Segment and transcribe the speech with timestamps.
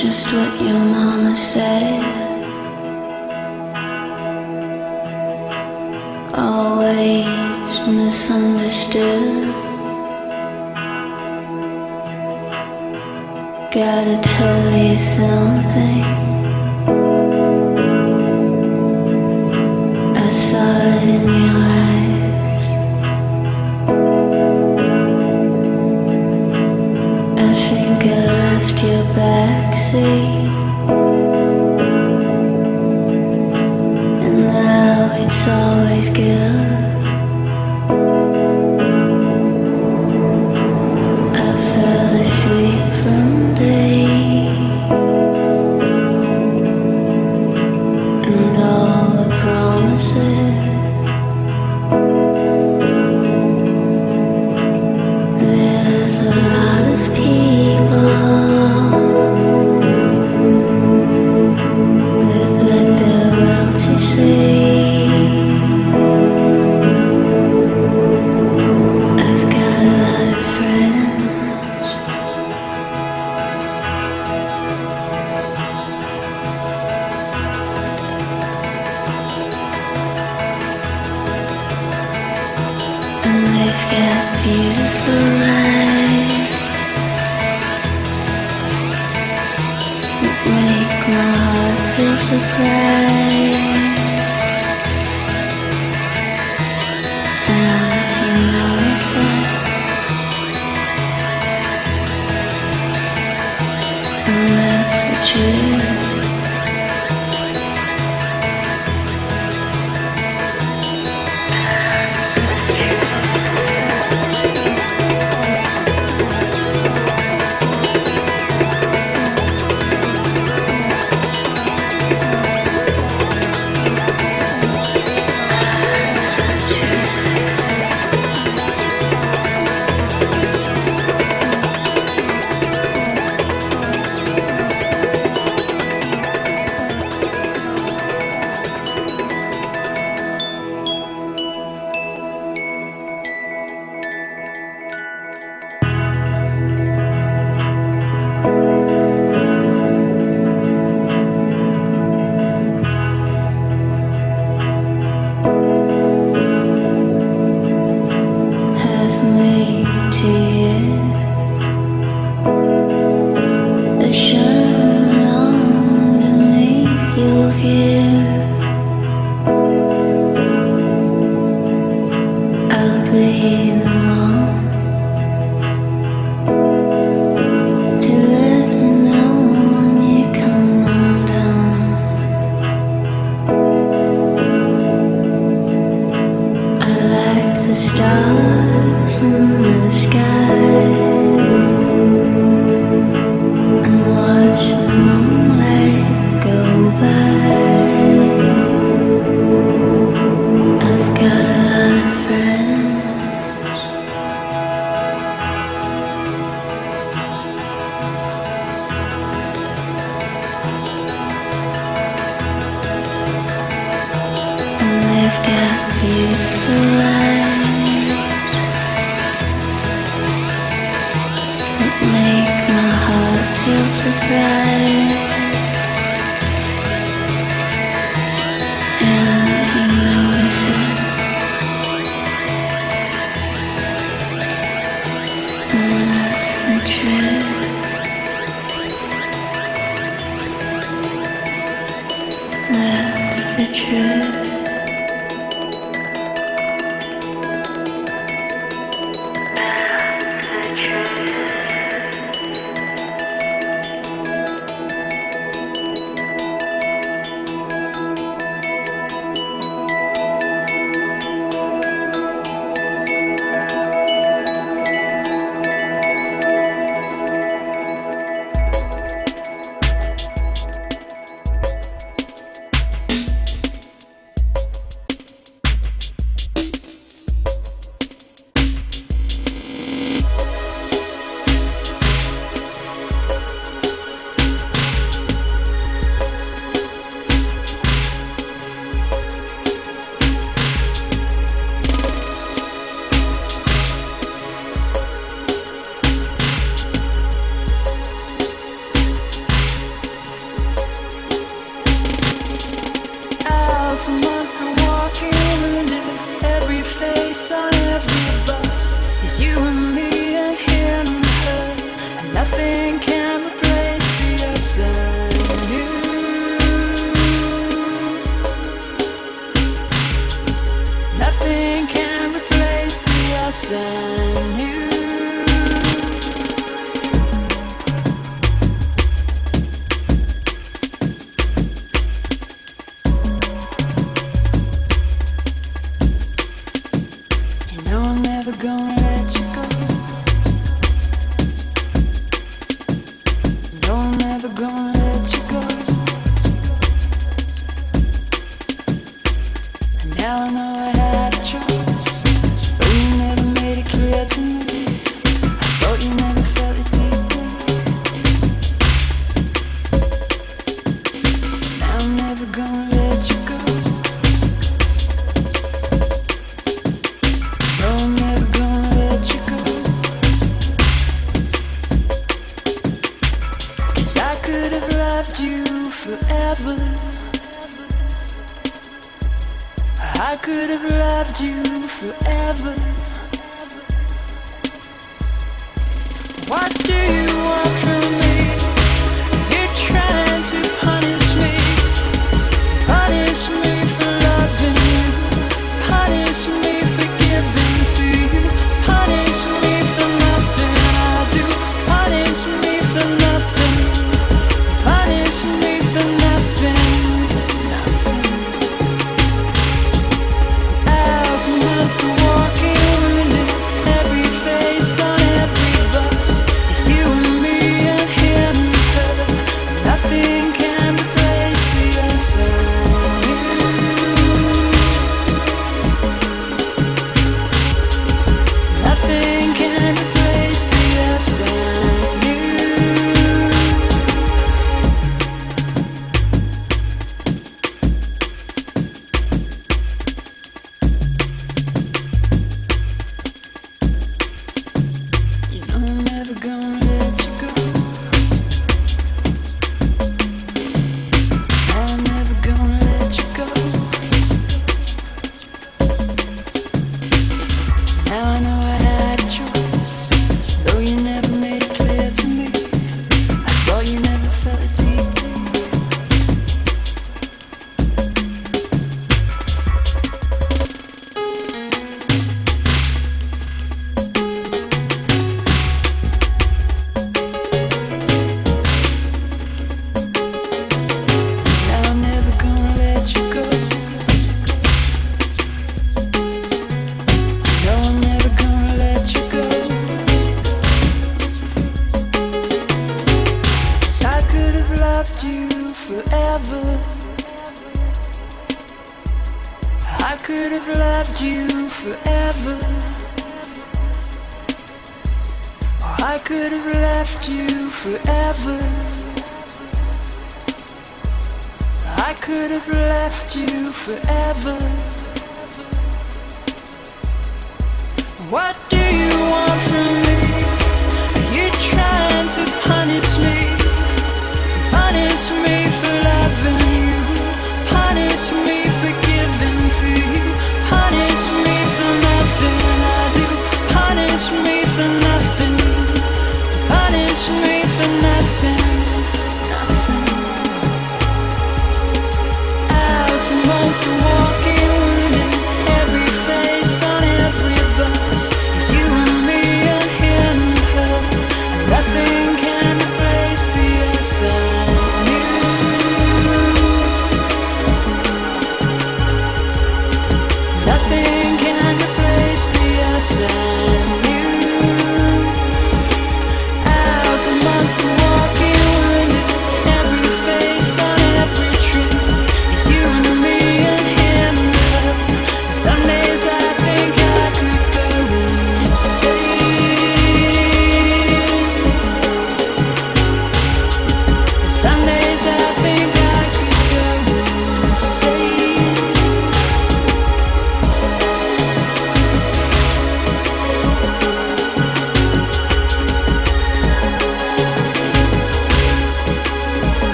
[0.00, 2.00] just what your mama said.
[6.32, 9.52] Always misunderstood.
[13.70, 16.29] Gotta tell you something.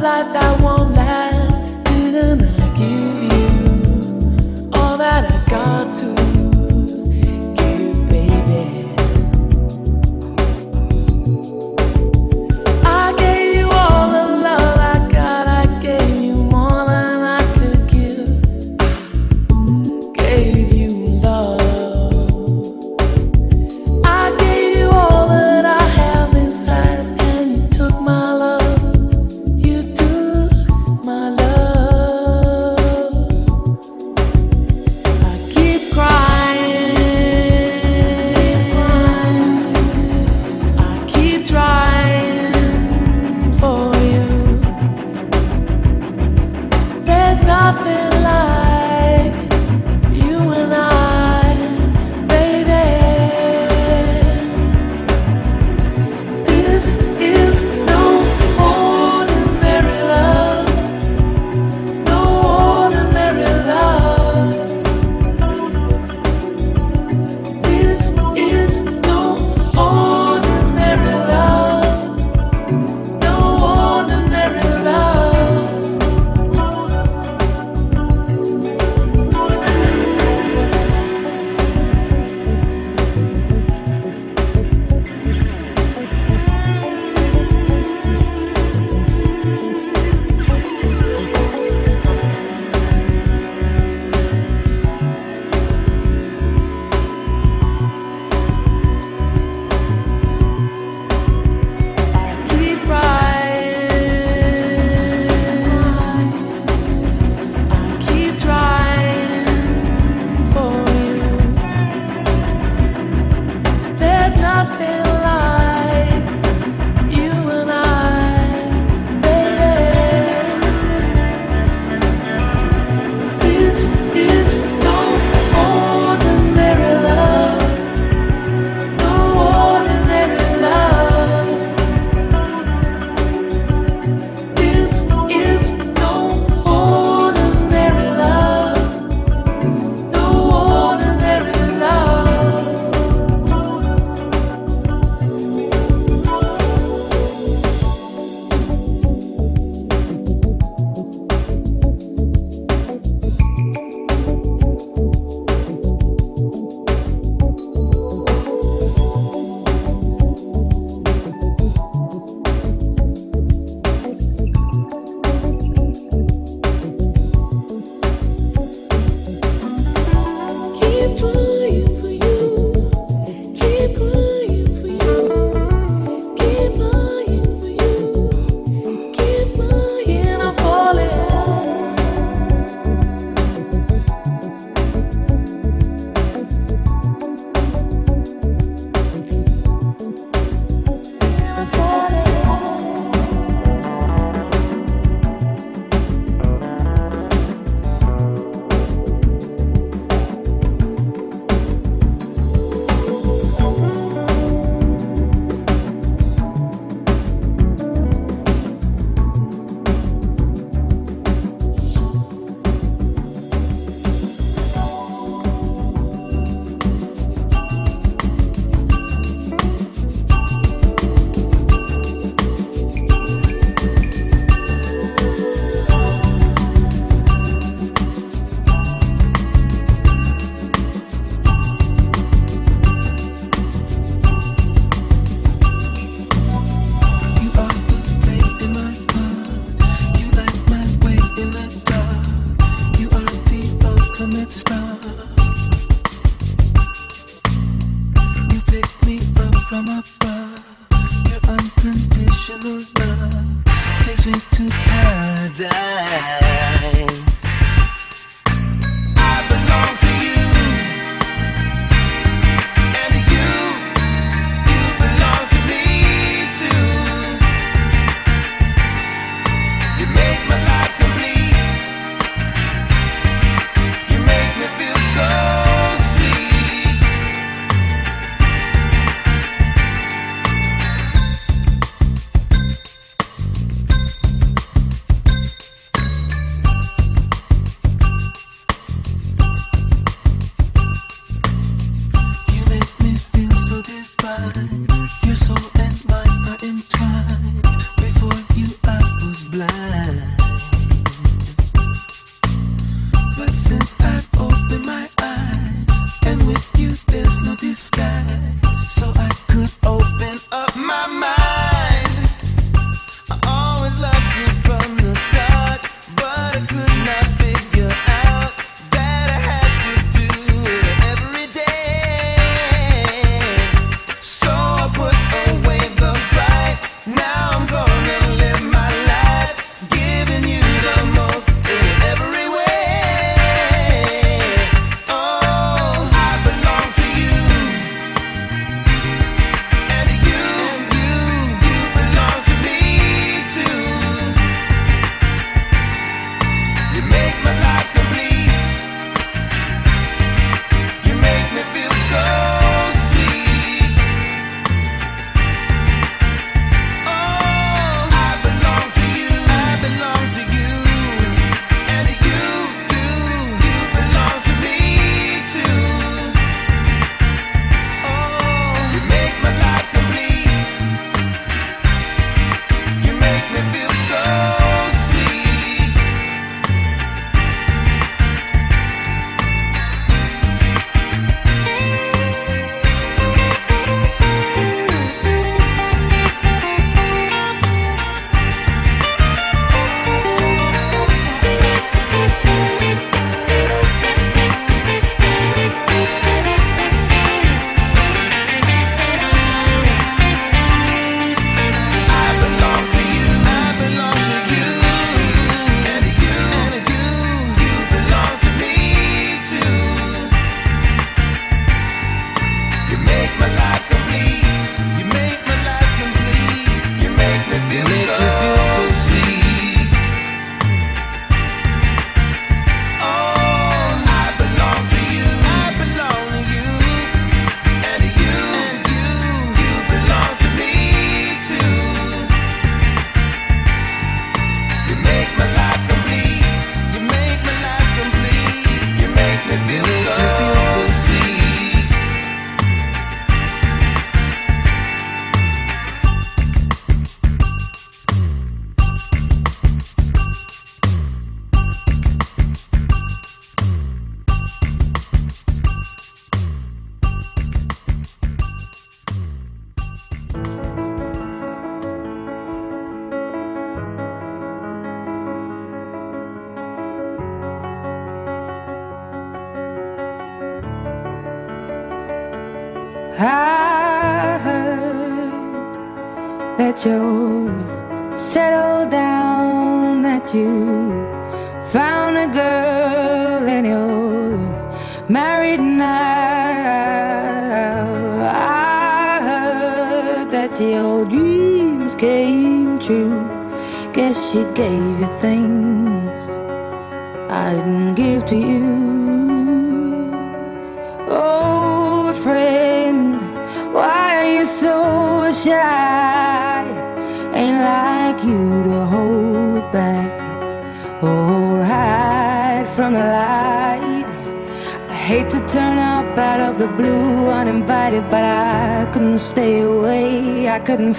[0.00, 0.79] life I want.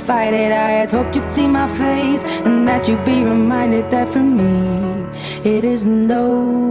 [0.02, 0.52] Fight it.
[0.52, 5.06] I had hoped you'd see my face and that you'd be reminded that for me
[5.44, 6.71] it isn't over.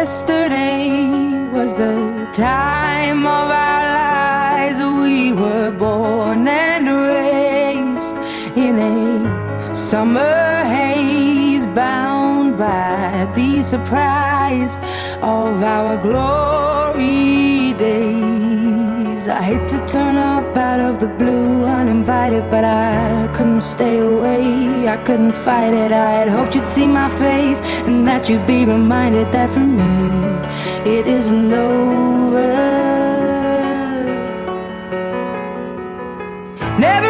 [0.00, 4.78] Yesterday was the time of our lives.
[4.78, 8.16] We were born and raised
[8.56, 14.78] in a summer haze, bound by the surprise
[15.20, 19.28] of our glory days.
[19.28, 24.88] I hate to turn up out of the blue uninvited, but I couldn't stay away.
[24.88, 25.92] I couldn't fight it.
[25.92, 30.20] I had hoped you'd see my face and that you'd be reminded that for me
[30.84, 32.50] it isn't over.
[36.78, 37.09] Never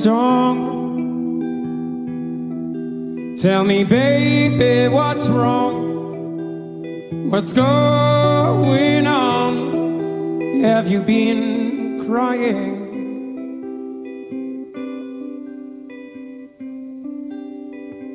[0.00, 0.56] song.
[3.36, 7.28] Tell me, baby, what's wrong?
[7.30, 10.40] What's going on?
[10.62, 12.78] Have you been crying?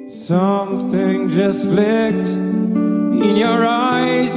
[0.10, 4.34] Something just flicked in your eyes.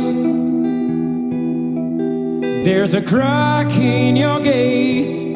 [2.65, 5.28] There's a crack in your gaze.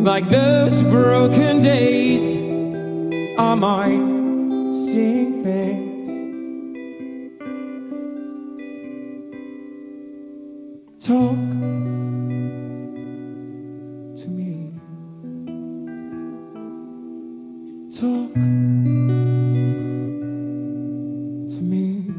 [0.00, 2.38] Like those broken days
[3.36, 3.88] are my
[4.72, 6.08] seeing things.
[11.04, 11.36] Talk.
[14.16, 14.72] to me.
[17.90, 18.34] talk
[21.54, 22.12] to me,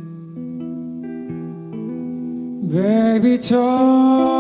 [2.70, 3.38] baby.
[3.38, 4.39] Talk.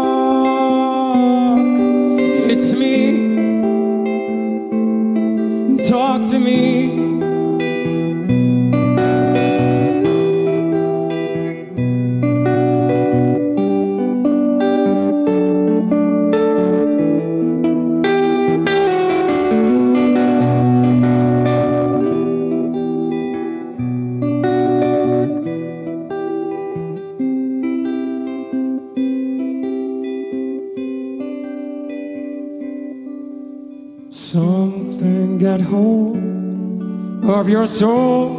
[37.50, 38.30] your soul.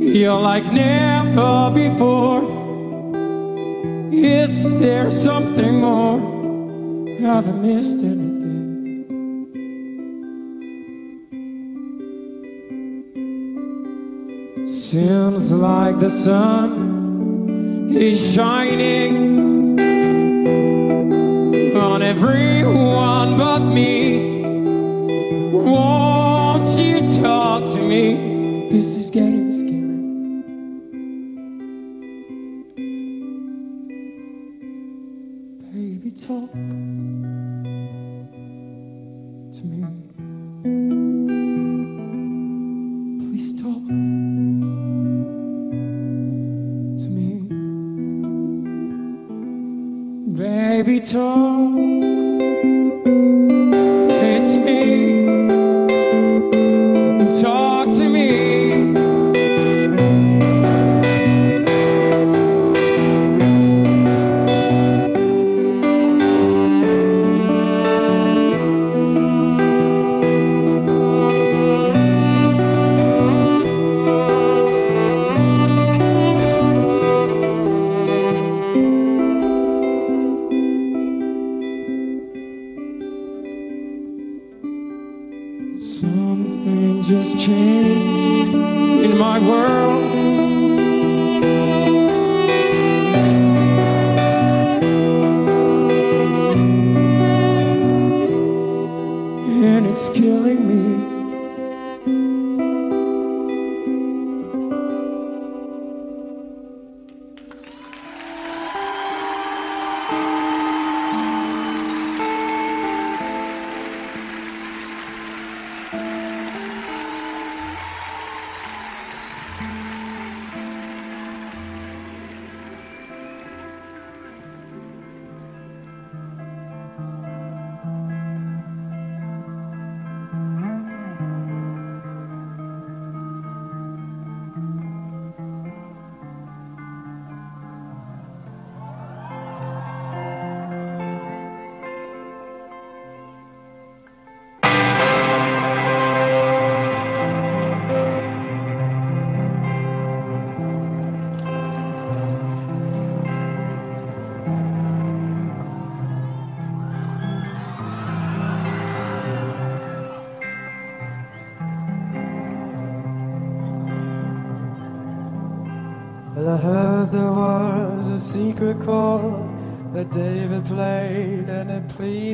[0.00, 2.42] You're like never before.
[4.12, 6.20] Is there something more?
[7.20, 9.06] Have I missed anything?
[14.66, 19.78] Seems like the sun is shining
[21.76, 23.99] on everyone but me.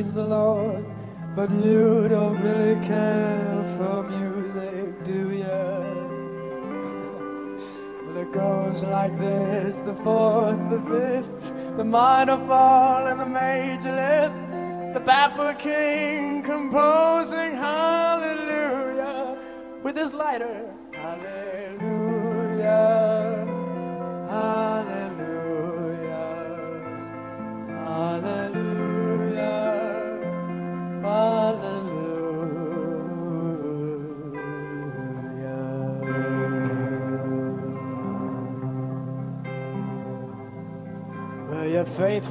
[0.07, 0.85] praise the Lord,
[1.35, 1.86] but you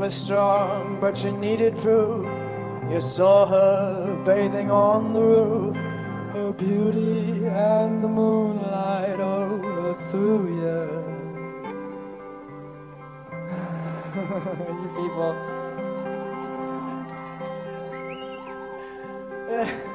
[0.07, 2.24] was strong, but she needed proof.
[2.88, 5.74] You saw her bathing on the roof,
[6.32, 10.86] her beauty and the moonlight overthrew you.
[14.80, 15.34] you people.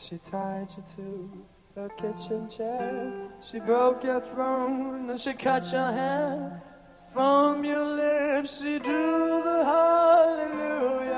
[0.00, 1.47] She tied you to
[1.78, 3.12] her kitchen chair.
[3.40, 6.60] She broke your throne and she cut your hair.
[7.06, 11.14] From your lips she drew the hallelujah.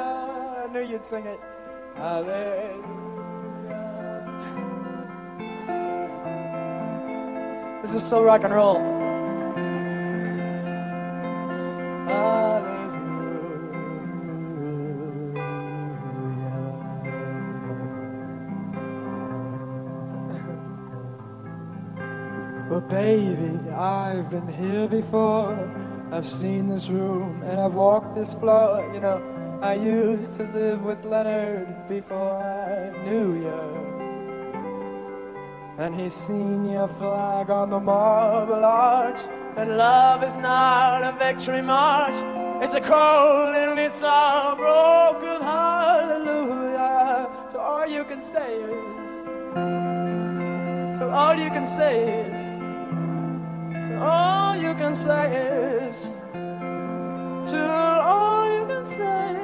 [0.64, 1.40] I knew you'd sing it.
[1.96, 2.90] Hallelujah.
[7.80, 8.99] This is so rock and roll.
[24.21, 25.57] I've been here before.
[26.12, 28.87] I've seen this room and I've walked this floor.
[28.93, 29.18] You know,
[29.62, 33.62] I used to live with Leonard before I knew you.
[35.79, 39.21] And he's seen your flag on the marble arch.
[39.57, 42.14] And love is not a victory march.
[42.62, 47.27] It's a cold and it's a broken hallelujah.
[47.49, 49.25] So all you can say is,
[50.99, 52.61] so all you can say is,
[54.01, 55.36] all you can say
[55.86, 56.12] is,
[57.44, 59.36] till all you can say,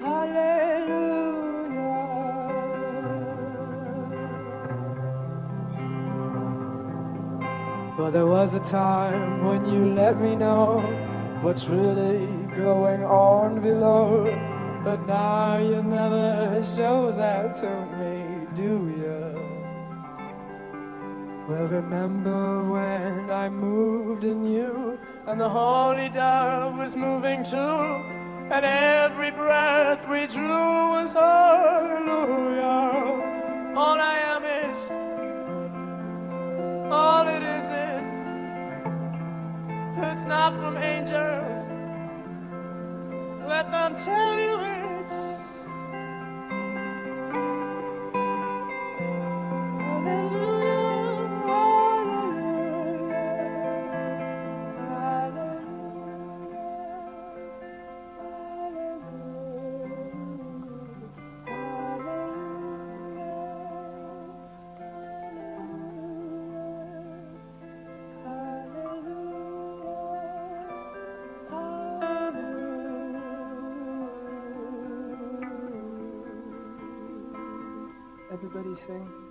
[0.00, 1.12] hallelujah.
[7.96, 10.80] But there was a time when you let me know
[11.42, 14.24] what's really going on below.
[14.84, 19.01] But now you never show that to me, do you?
[21.48, 28.64] Well, remember when I moved in you, and the holy dove was moving too, and
[28.64, 32.62] every breath we drew was hallelujah.
[33.76, 34.88] All I am is,
[36.92, 38.06] all it is is,
[39.98, 41.58] it's not from angels.
[43.48, 44.60] Let them tell you
[45.00, 45.41] it's.
[78.72, 79.21] Everybody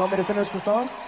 [0.00, 0.99] you want me to finish the song?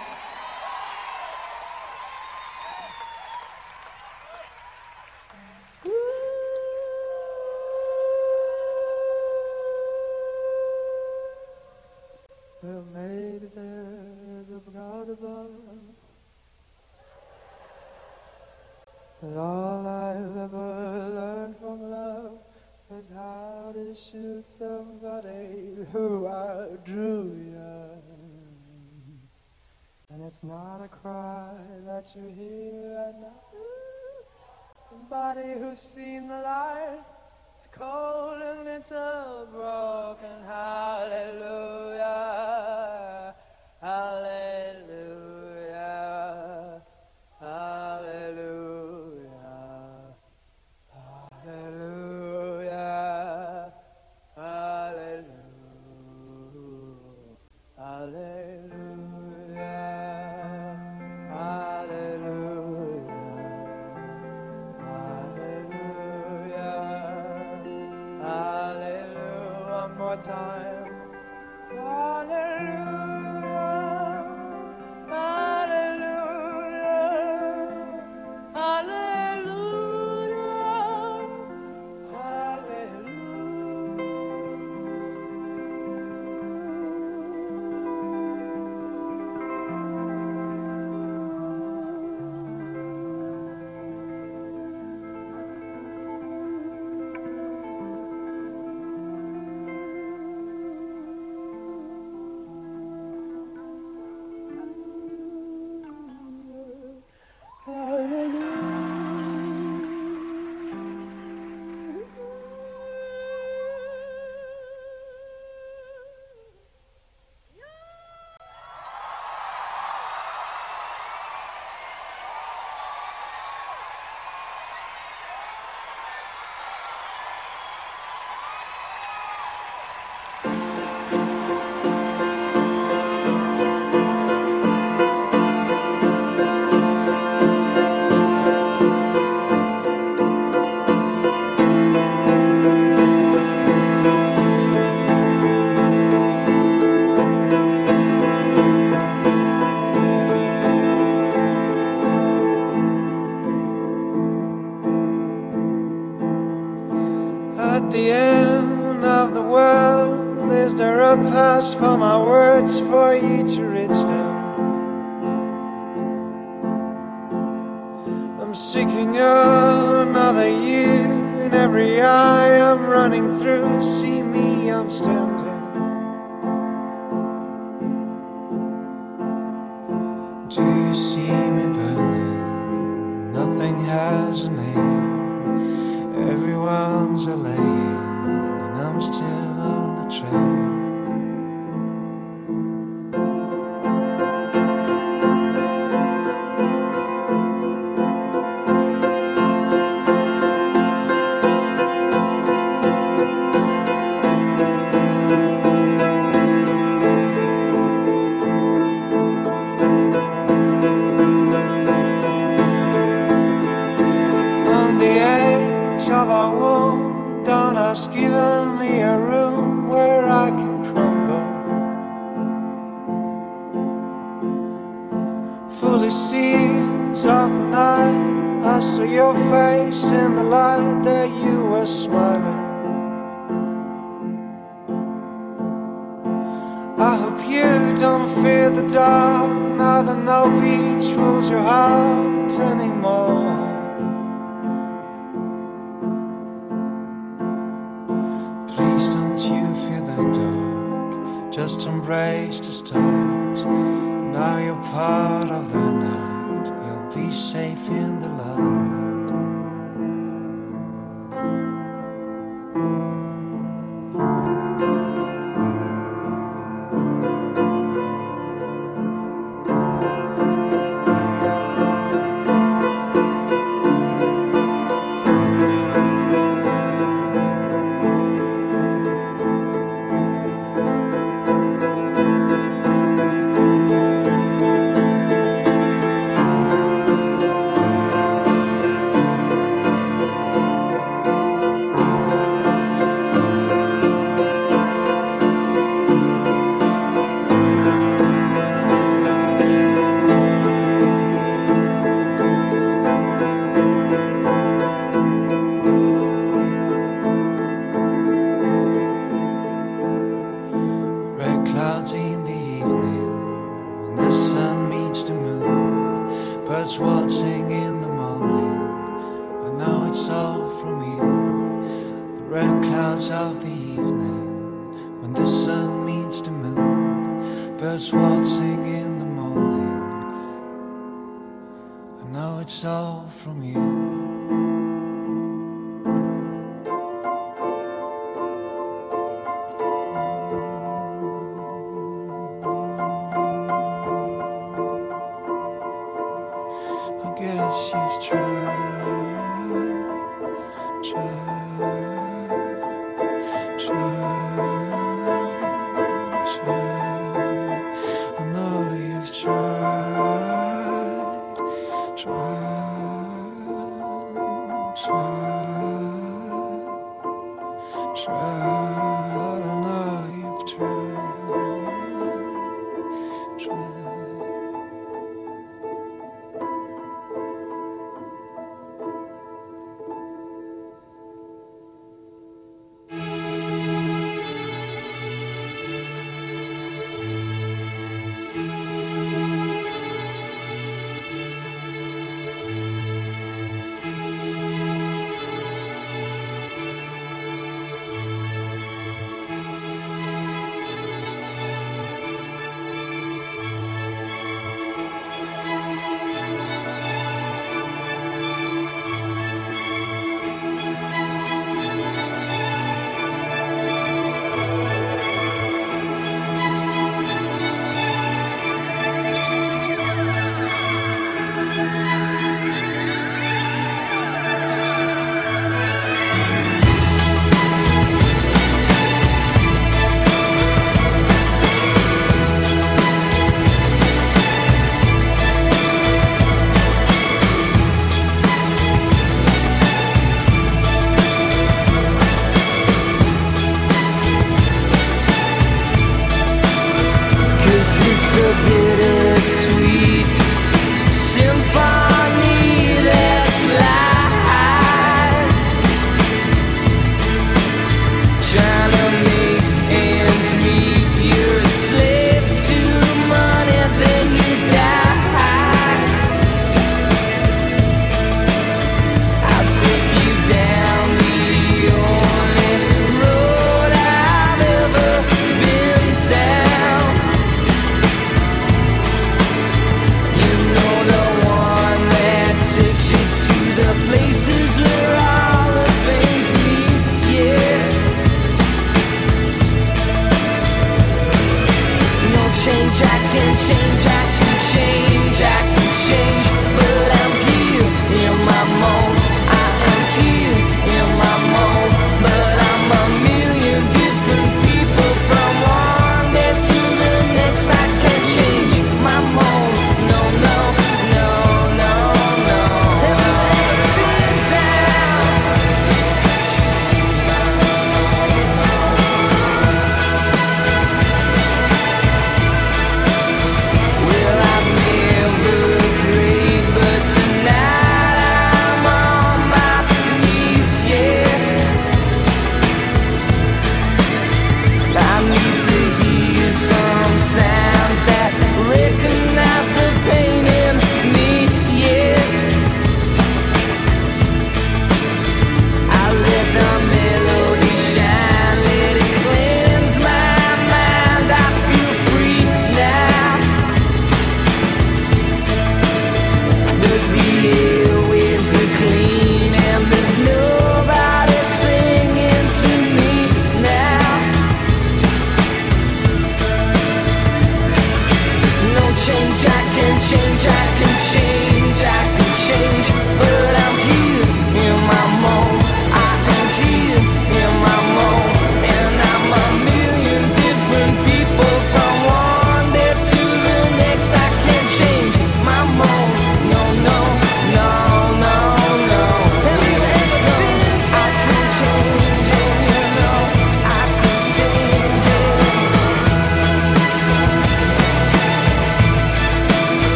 [70.23, 70.52] guitar.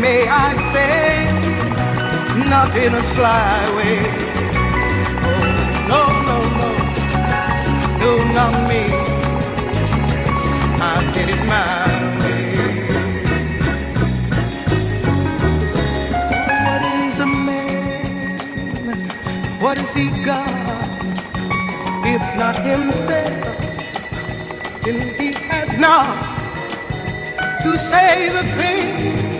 [0.00, 1.32] May I say,
[2.50, 3.98] not in a sly way.
[5.24, 5.40] Oh,
[5.90, 6.70] no, no, no,
[8.02, 8.82] no, not me.
[10.92, 11.66] I did it my
[12.20, 12.44] way.
[16.66, 18.98] What is a man?
[19.60, 20.50] What is he got?
[22.04, 23.44] If not himself,
[24.82, 26.36] then he has not
[27.62, 29.35] to say the thing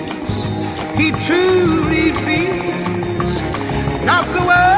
[0.98, 3.40] he truly feels.
[4.05, 4.76] Not the world.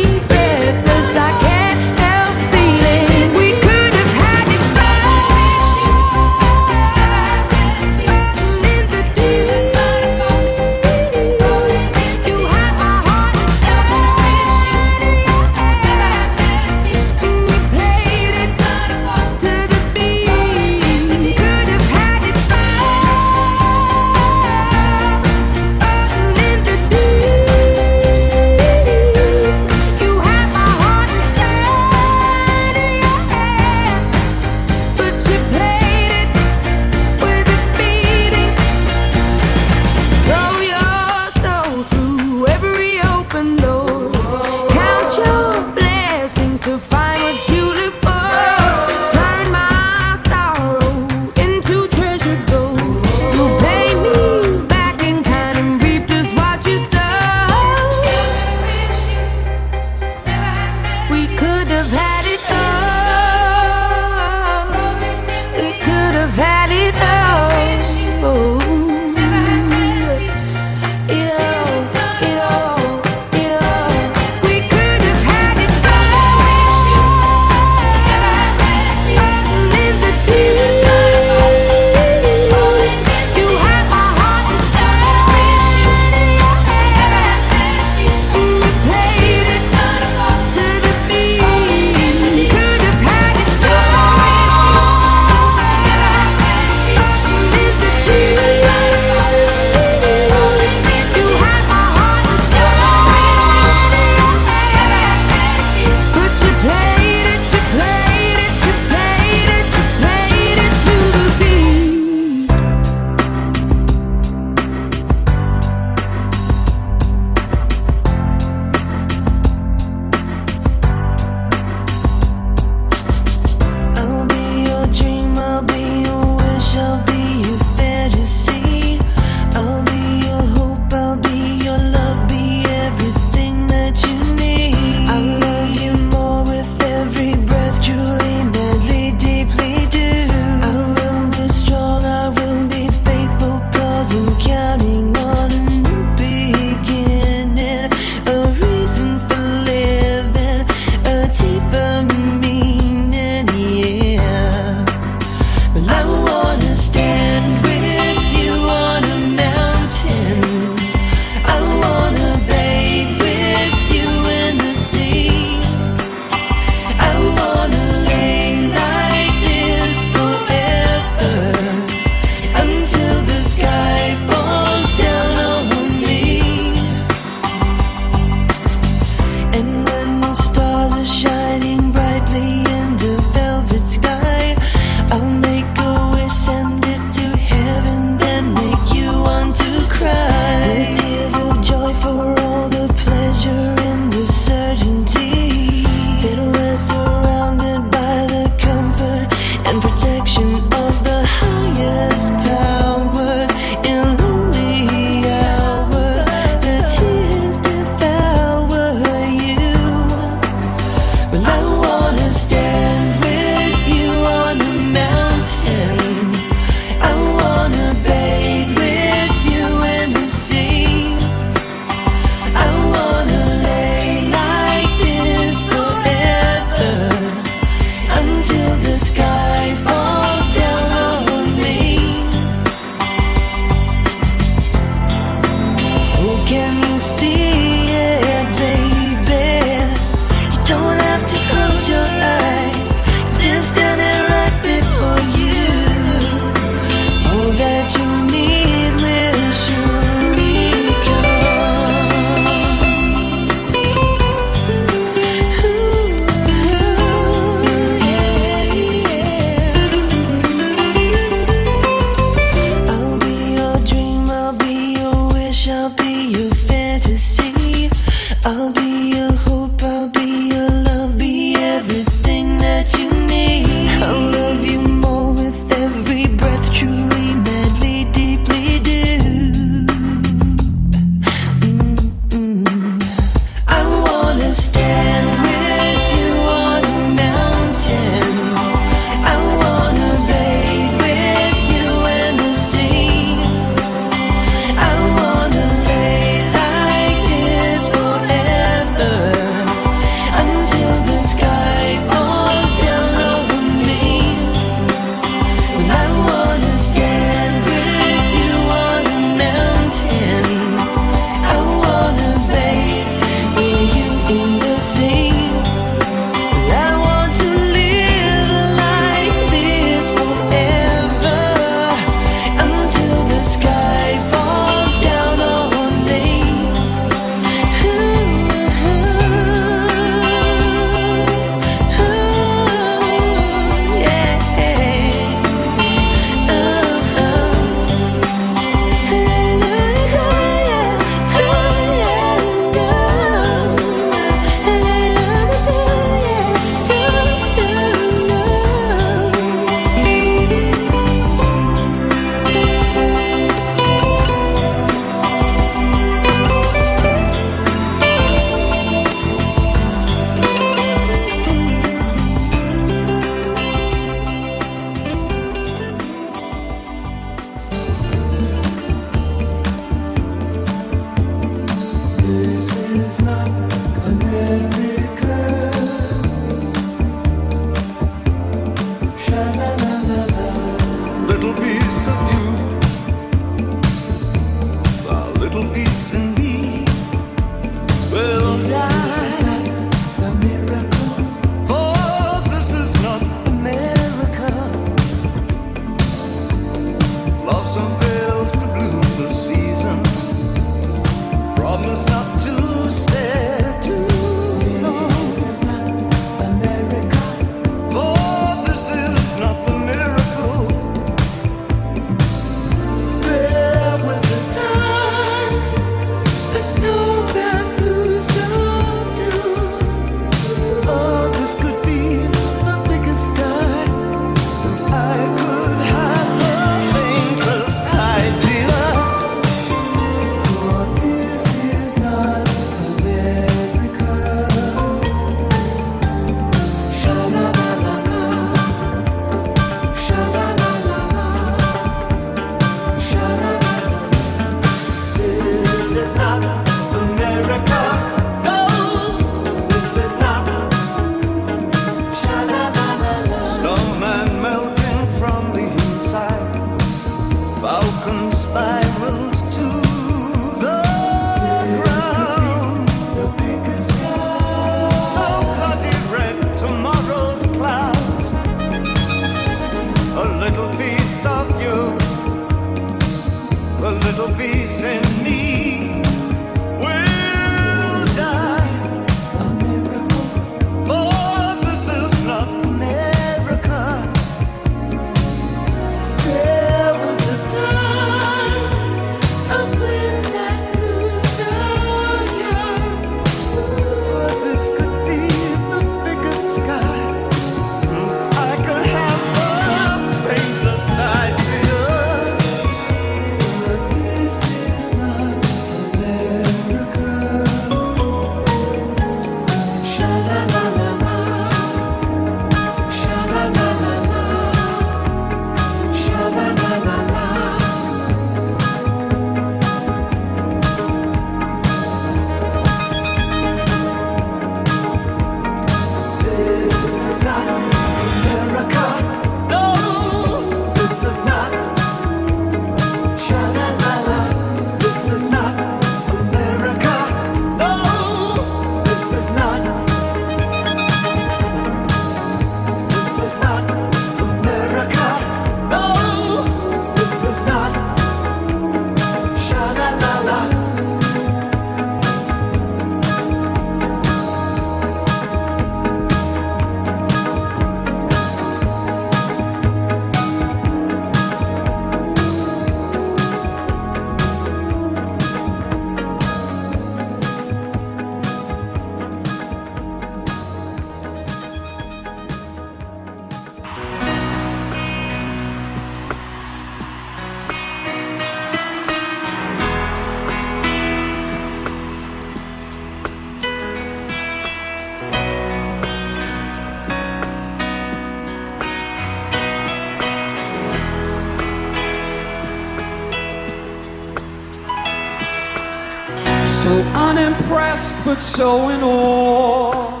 [598.14, 600.00] But so in awe.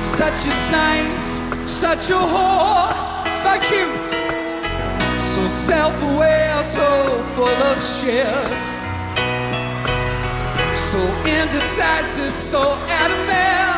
[0.00, 1.20] Such a saint,
[1.68, 2.92] such a whore.
[3.46, 3.86] Thank you.
[5.18, 6.88] So self aware, so
[7.34, 8.64] full of shit.
[10.88, 11.00] So
[11.36, 12.62] indecisive, so
[13.02, 13.76] adamant.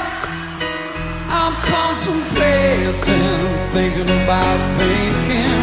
[1.41, 2.95] I'm contemplating,
[3.75, 5.63] thinking about thinking.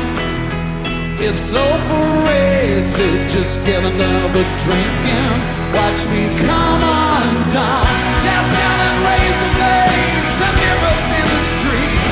[1.27, 7.95] It's overrated, just get another drink and watch me come undone.
[8.23, 12.03] They're selling razor blades and mirrors in the street.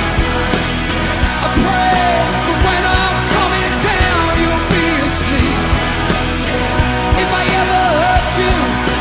[1.43, 2.11] I pray
[2.43, 5.59] that when I'm coming down, you'll be asleep.
[7.23, 8.55] If I ever hurt you,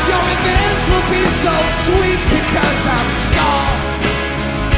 [0.09, 3.79] your revenge will be so sweet because I'm scarred.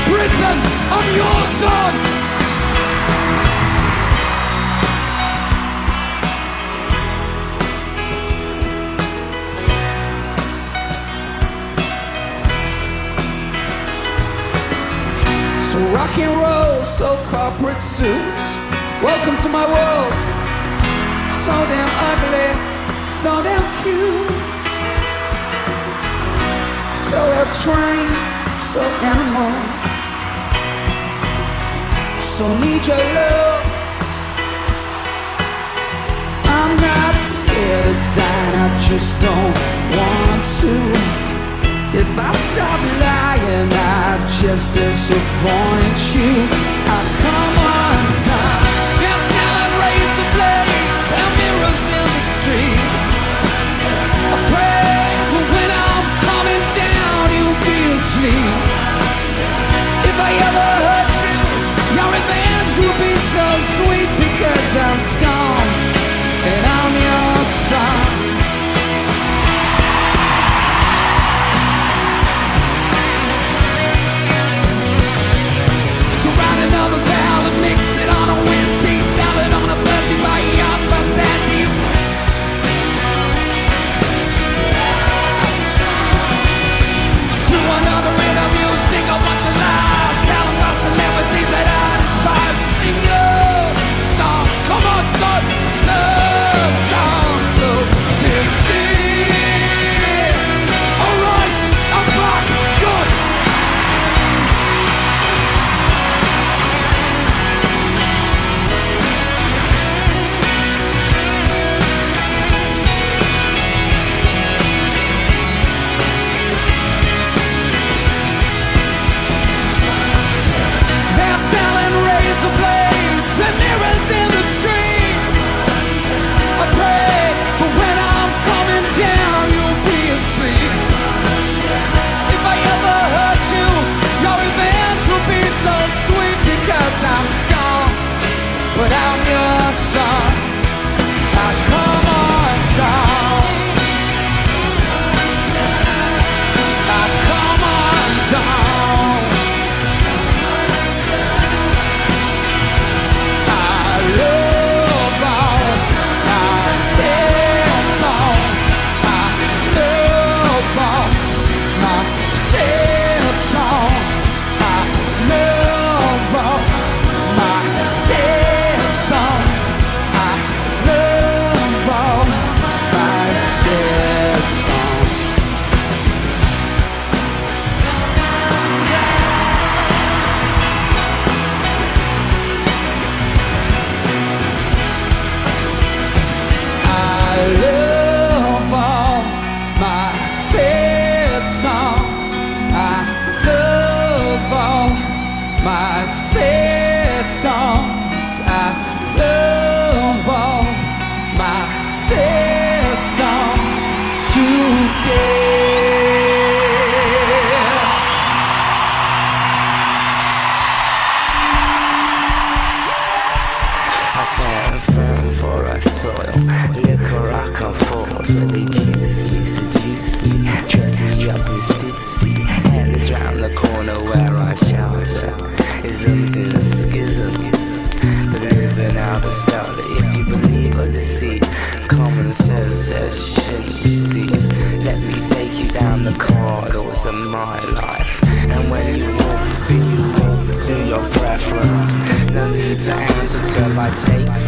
[0.09, 0.57] Britain,
[0.97, 2.24] I'm your son.
[15.75, 18.45] So rock and roll, so corporate suits.
[19.03, 20.13] Welcome to my world.
[21.43, 22.49] So damn ugly,
[23.11, 24.31] so damn cute.
[26.95, 28.15] So well trained,
[28.63, 29.51] so animal.
[32.23, 33.65] So need your love.
[36.55, 39.57] I'm not scared of dying, I just don't
[39.97, 41.14] want to.
[41.95, 46.31] If I stop lying, I just disappoint you.
[46.91, 48.63] I come undone.
[48.99, 52.83] They're selling razor blades and mirrors in the street.
[54.27, 58.59] I pray that when I'm coming down, you'll be asleep.
[60.03, 61.39] If I ever hurt you,
[61.95, 63.45] your revenge will be so
[63.79, 65.73] sweet because I'm scorned
[66.43, 67.35] and I'm your
[67.71, 68.04] son.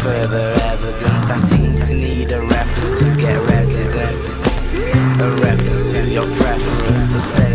[0.00, 1.30] further evidence.
[1.30, 4.28] I seem to need a reference to get residence.
[5.20, 7.54] A reference to your preference to say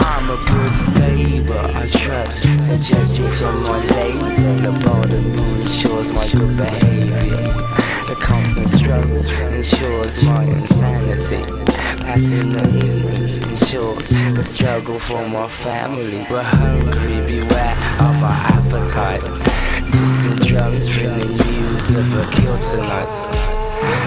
[0.00, 1.70] I'm a good neighbor.
[1.74, 4.30] I trust to judge me from my label.
[4.64, 7.64] The bottom and ensures my good behavior.
[8.08, 9.16] The constant struggle
[9.52, 11.44] ensures my insanity.
[12.04, 16.26] Passing the ignorance ensures the struggle for my family.
[16.30, 19.73] We're hungry, beware of our appetite.
[20.54, 23.10] Drums bringing news of a kill tonight.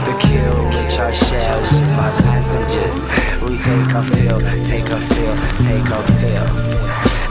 [0.05, 3.03] The kill which I share with my passengers.
[3.43, 5.35] We take our fill, take our fill,
[5.67, 6.47] take our fill.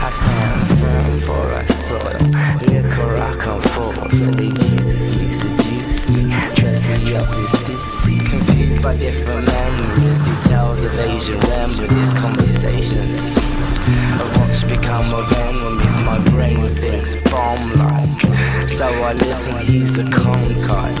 [0.05, 2.19] I stand firm for our soil.
[2.67, 8.29] Liquor I come forth, and they juice me, seduce me, dress me up in Stussy.
[8.29, 13.37] Confused by different memories, details of Asian remedies, conversations
[14.57, 15.99] should become of enemies.
[16.01, 18.21] My brain thinks bomb like,
[18.69, 19.57] so I listen.
[19.59, 20.99] He's a contact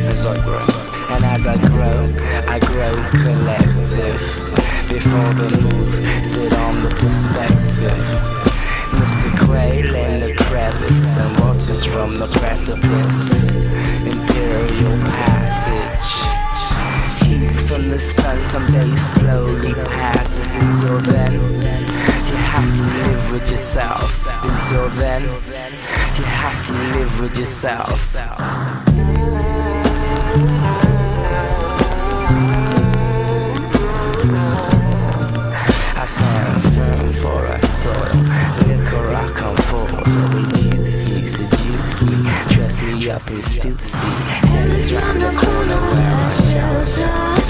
[0.00, 0.66] as I grow.
[1.14, 2.14] And as I grow,
[2.48, 4.20] I grow collective.
[4.88, 5.94] Before the move,
[6.24, 8.04] sit on the perspective.
[8.98, 9.44] Mr.
[9.44, 13.30] Quail in the crevice and watches from the precipice.
[14.06, 16.15] Imperial passage.
[17.66, 20.56] From the sun someday slowly passes.
[20.56, 24.24] Until then, you have to live with yourself.
[24.44, 28.14] Until then, you have to live with yourself.
[35.96, 38.16] I stand firm for our soil.
[38.68, 39.90] Liquor I come forth,
[40.30, 42.16] they juice me, seduce me,
[42.54, 44.06] dress me up in Stussy.
[44.54, 47.45] And it's round the corner where I shelter.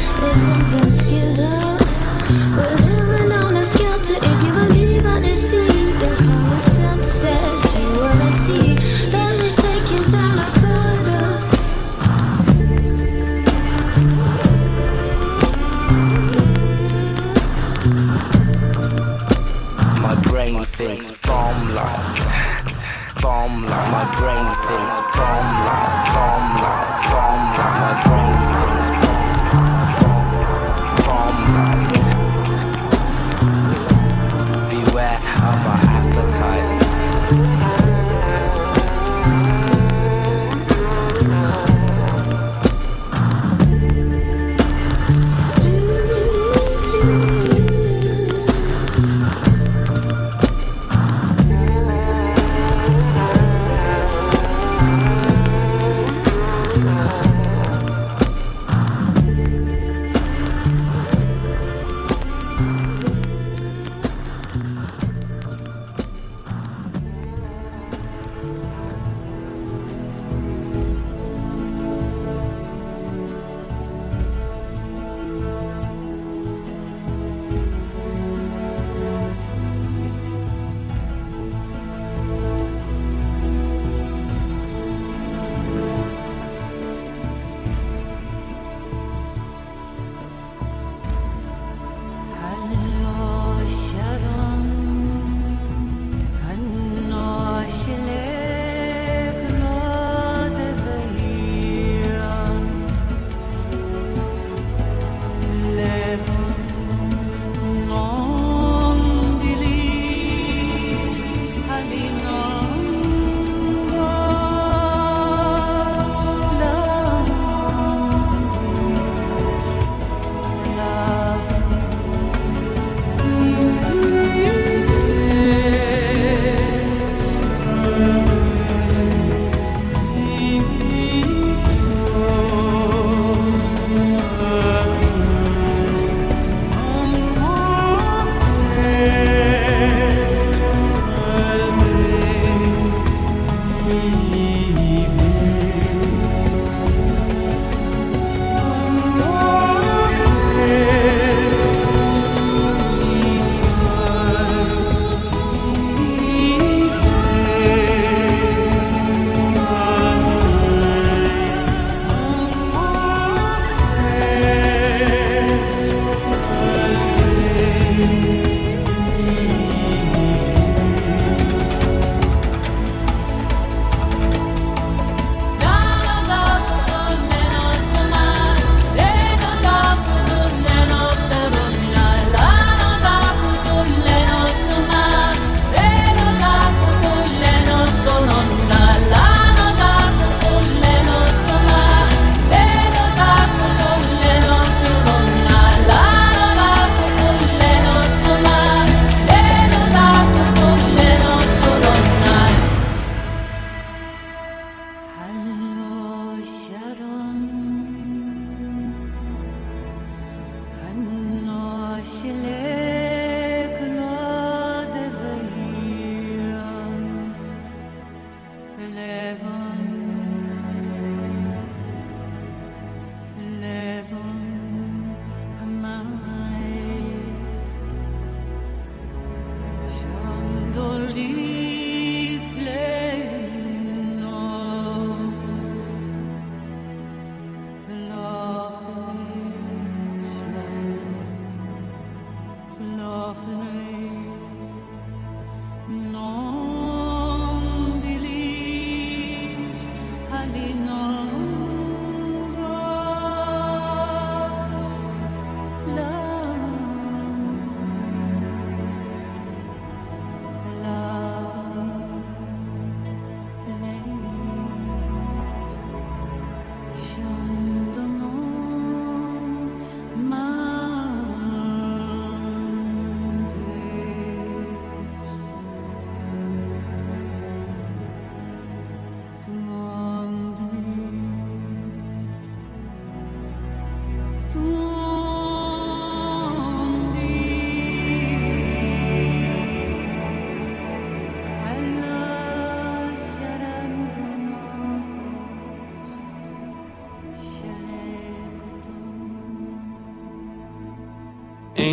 [23.22, 23.90] Bomb like.
[23.90, 27.80] My brain thinks bomb like, bomb like, bomb like.
[27.80, 28.15] My brain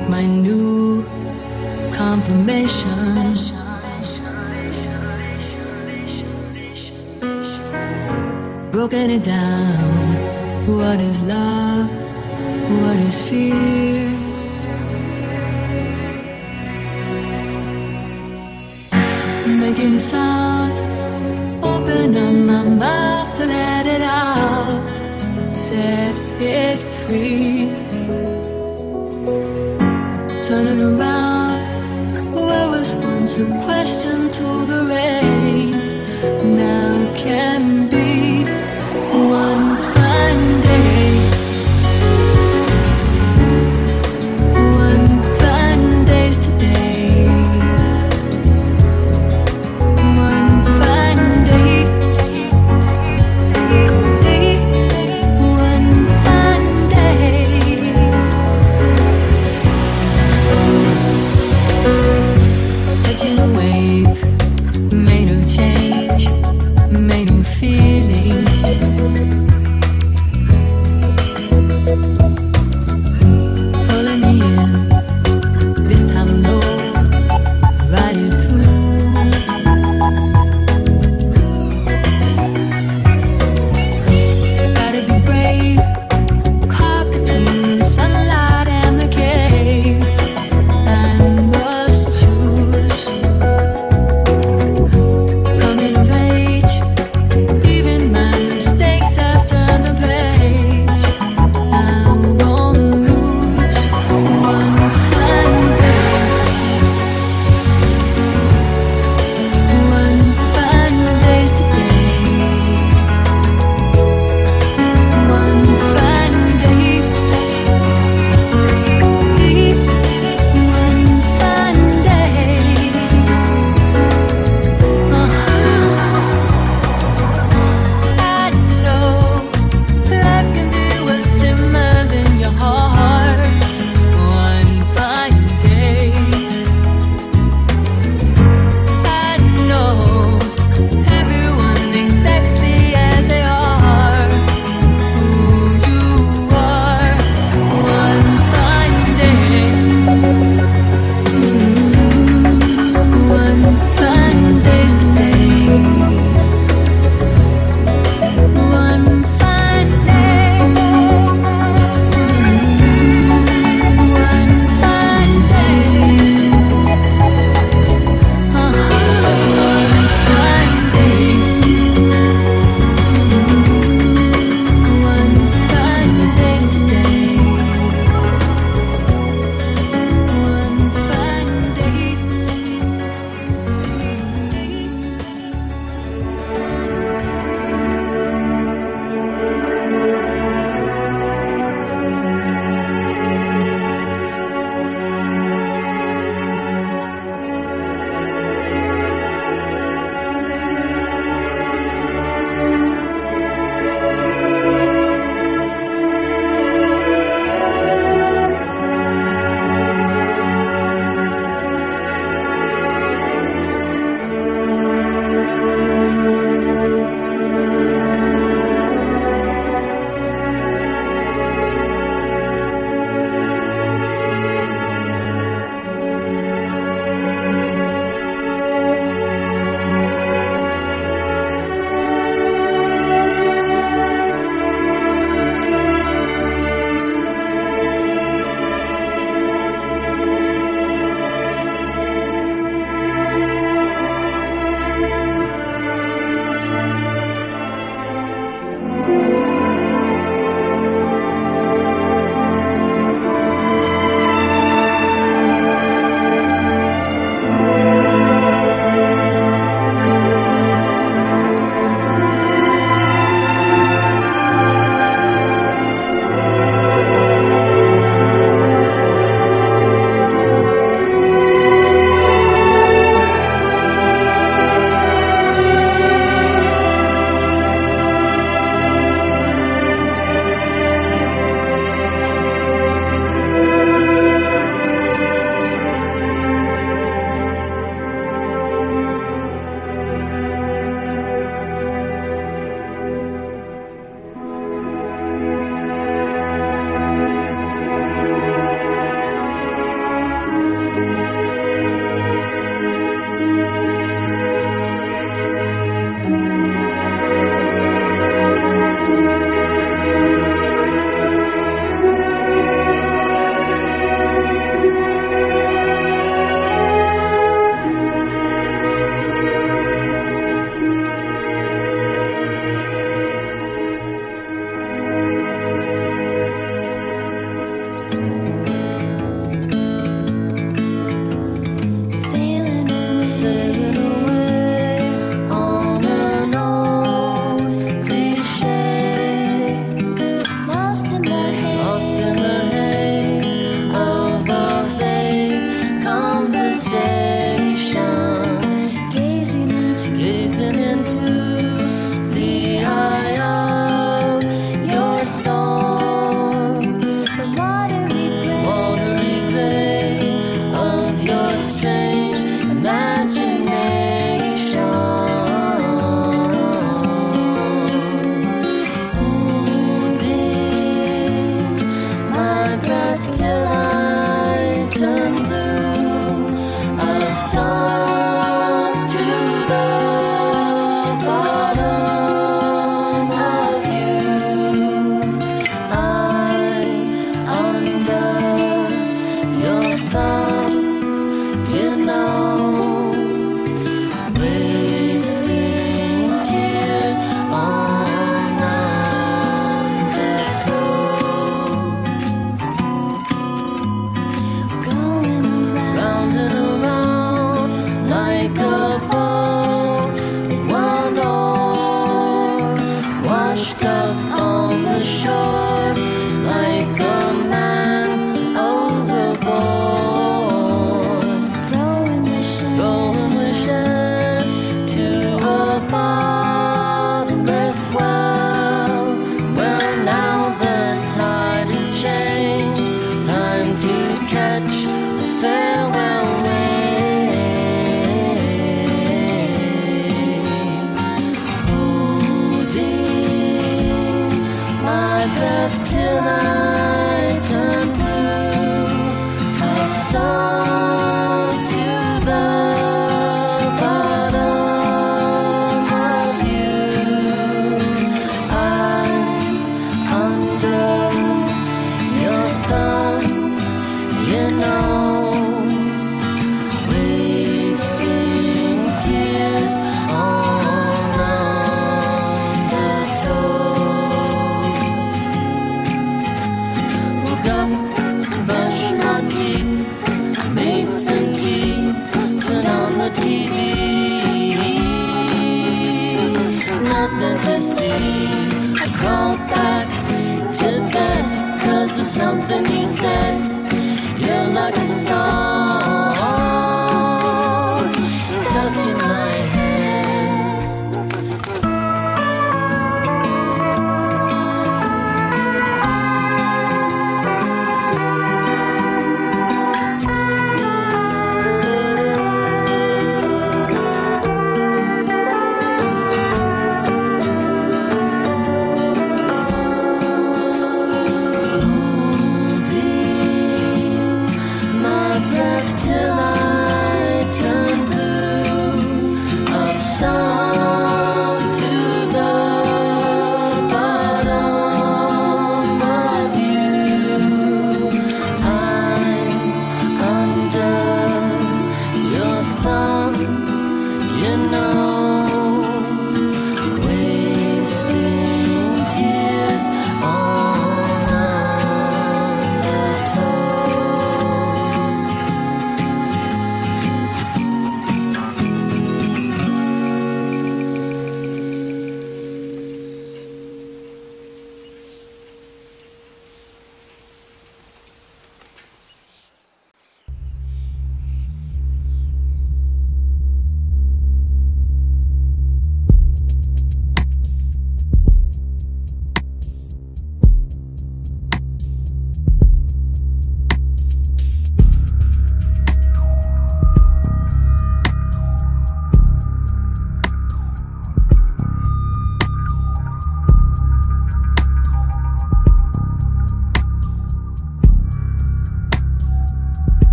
[0.00, 1.04] with my new
[1.92, 2.88] confirmation.
[8.70, 10.66] Broken it down.
[10.66, 11.90] What is love?
[12.80, 13.54] What is fear?
[19.62, 20.72] Making a sound.
[21.64, 24.82] Open up my mouth let it out.
[25.52, 27.49] Set it free.
[33.82, 34.19] Question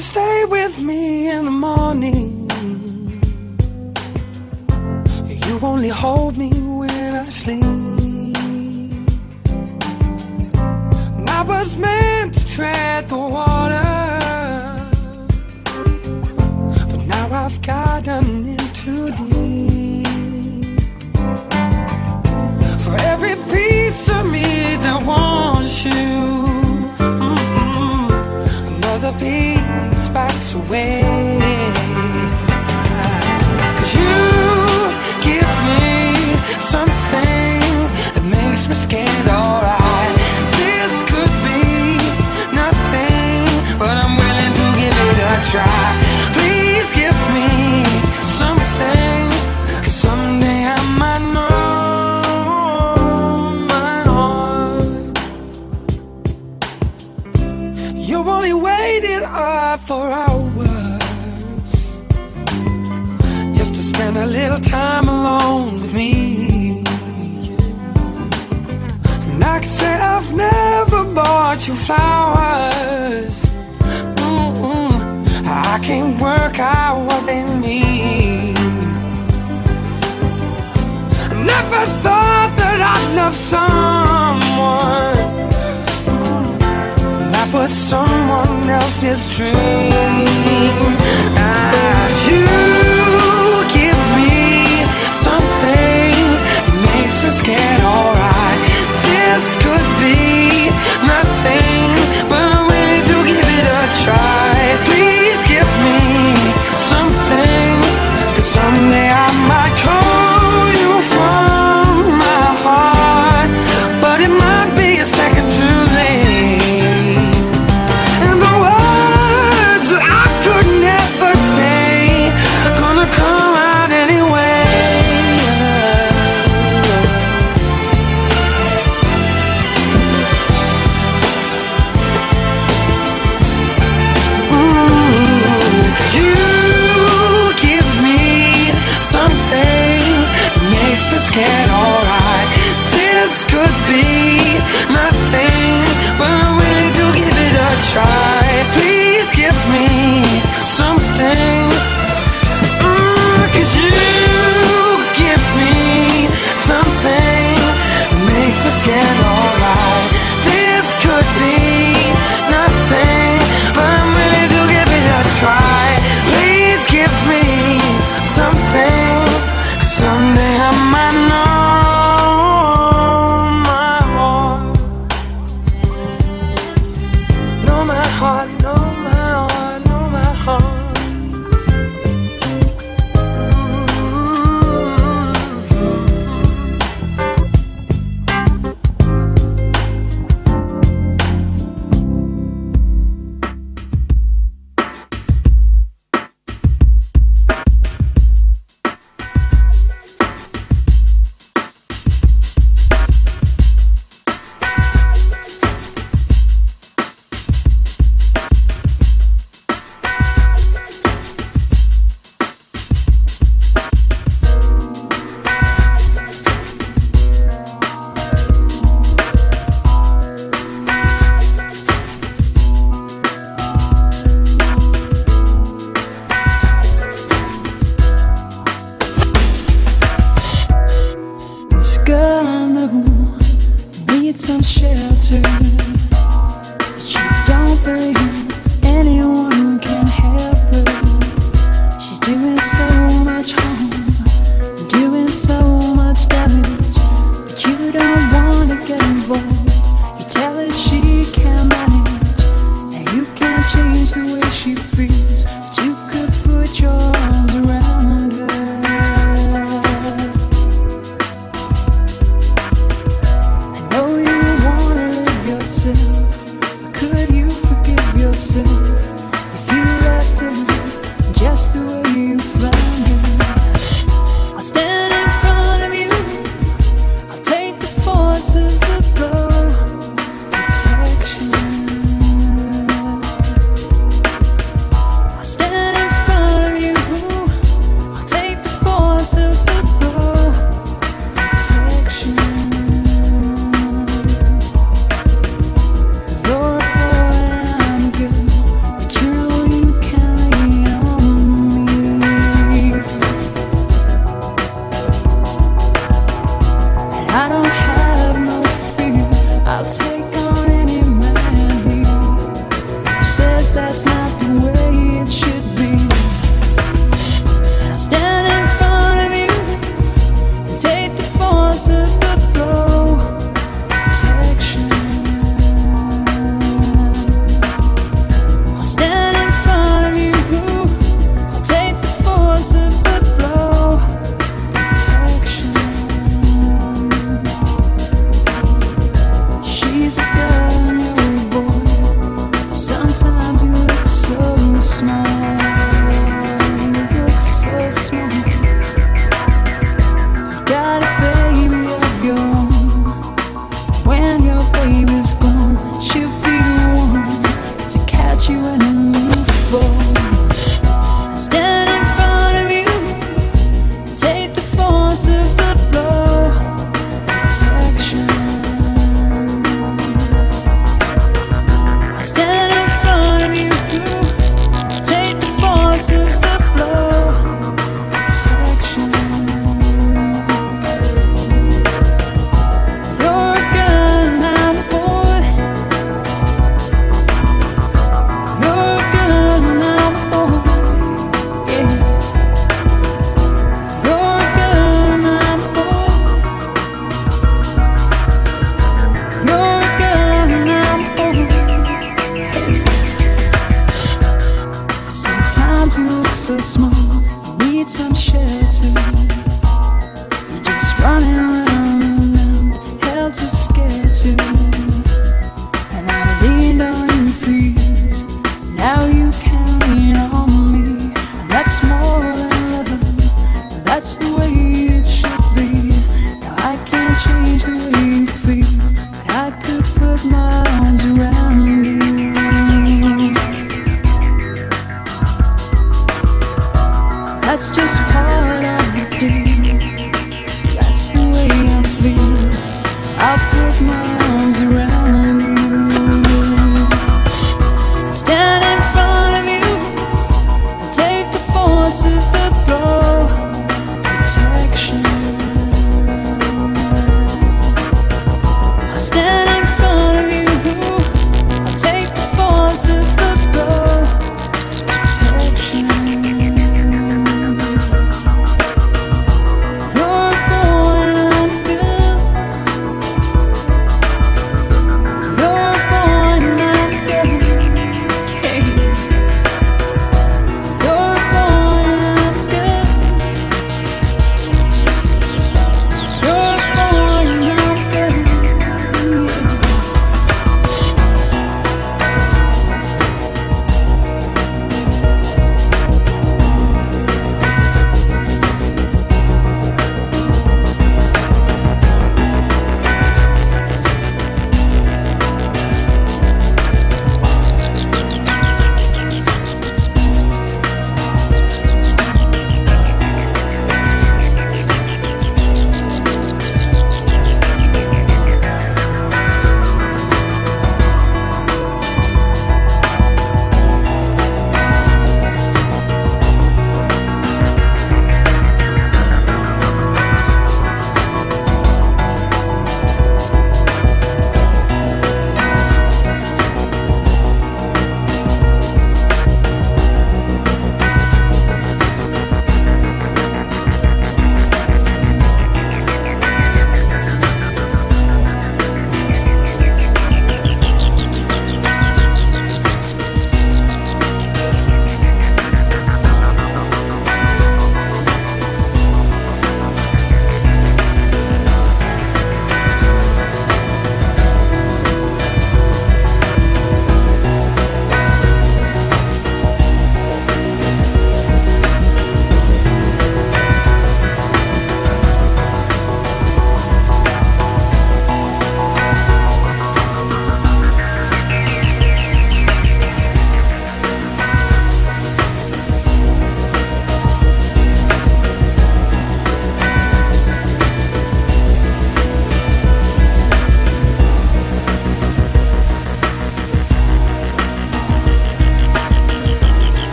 [0.00, 1.19] stay with me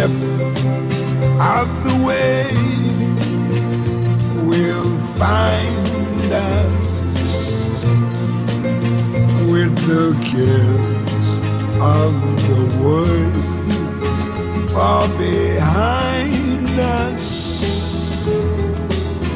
[0.00, 0.16] step
[1.40, 2.44] out the way,
[4.48, 6.86] we'll find us
[9.50, 11.28] with the cares
[11.80, 12.10] of
[12.48, 13.42] the world
[14.70, 17.28] far behind us.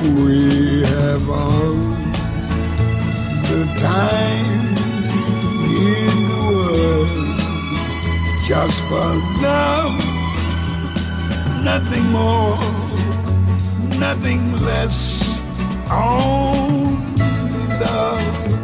[0.02, 1.74] We have all
[3.50, 4.48] the time
[5.90, 7.10] in the world
[8.46, 9.10] just for
[9.42, 10.13] love
[11.64, 12.58] nothing more,
[13.98, 15.40] nothing less
[15.90, 17.14] on
[17.80, 18.63] the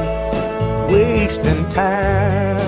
[0.91, 2.59] wasting time.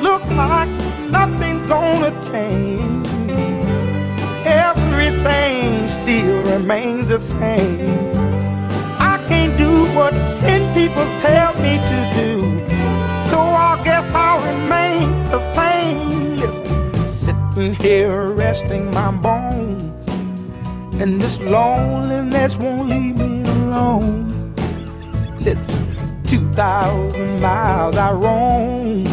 [0.00, 0.70] Look like
[1.10, 3.08] nothing's gonna change.
[4.46, 7.98] Everything still remains the same.
[9.10, 12.30] I can't do what ten people tell me to do.
[13.28, 16.36] So I guess I'll remain the same.
[16.36, 19.80] Listen, sitting here resting my bones.
[21.00, 23.09] And this loneliness won't leave
[23.80, 24.54] me alone.
[25.40, 29.04] Listen, 2,000 miles I roam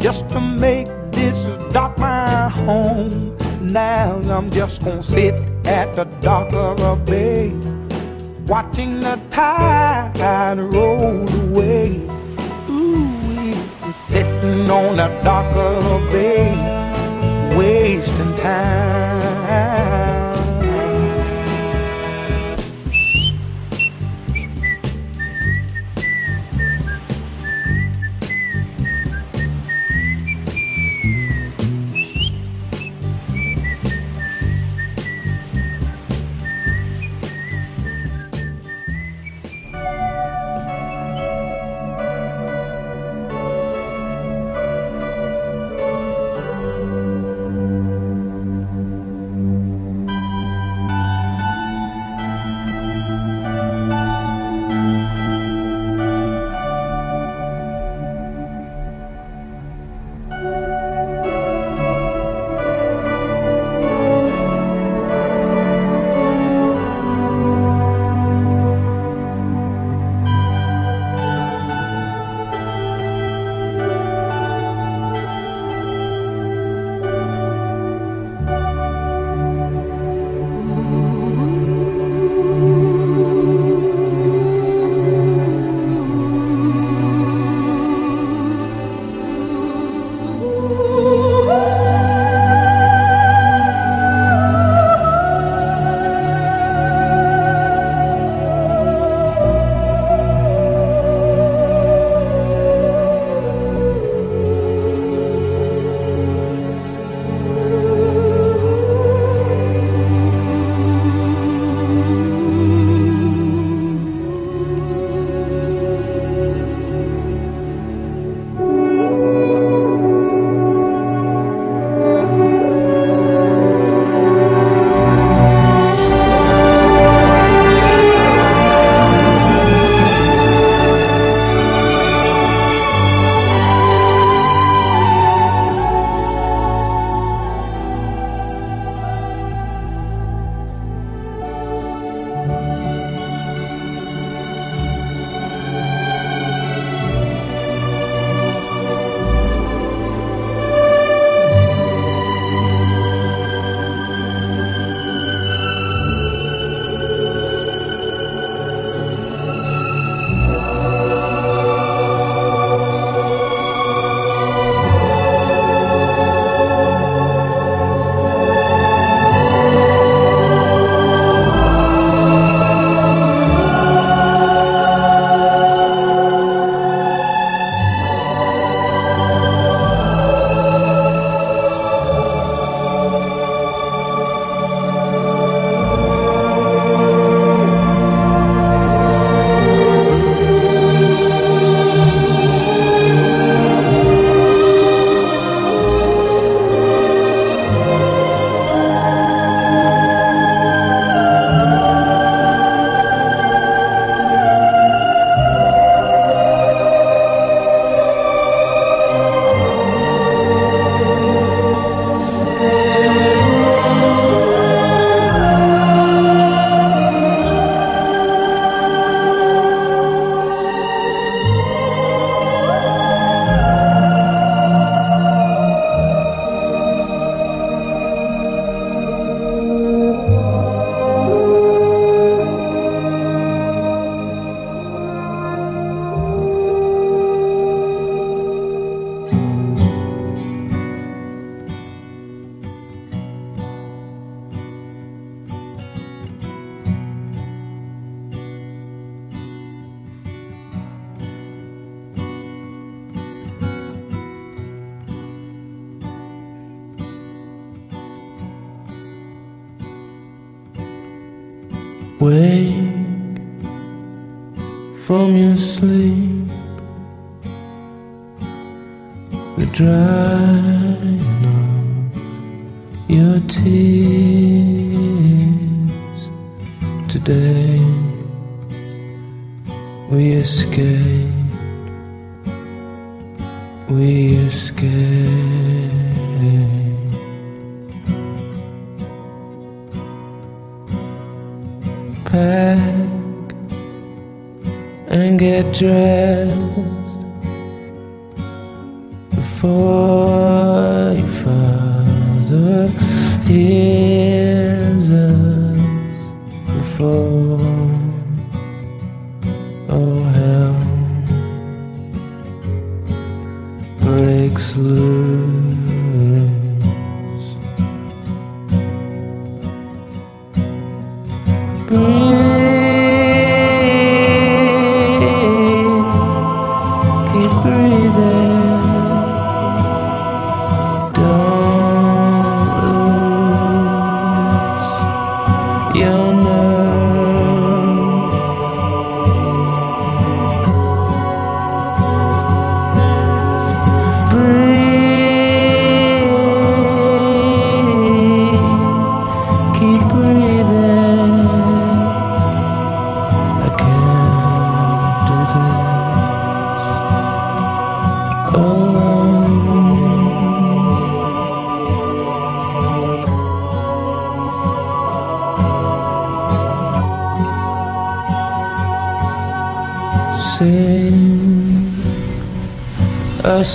[0.00, 3.36] just to make this dock my home.
[3.60, 5.34] Now I'm just gonna sit
[5.64, 7.52] at the dock of a bay,
[8.46, 12.00] watching the tide roll away.
[12.68, 15.81] Ooh, sitting on the dock of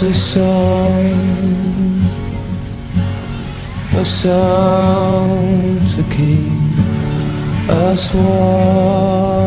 [0.04, 1.12] a song,
[3.94, 6.78] a song to keep
[7.70, 9.40] us warm.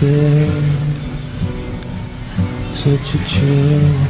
[0.00, 0.98] There's
[2.74, 4.03] such a chill.